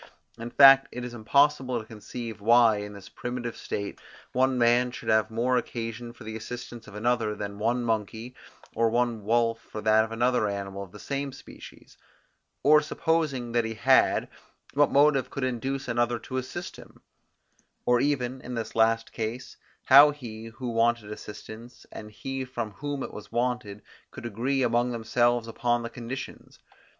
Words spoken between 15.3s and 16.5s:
induce another to